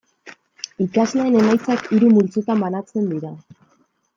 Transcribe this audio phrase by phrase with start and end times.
[0.85, 3.35] Ikasleen emaitzak hiru multzotan banatzen dira.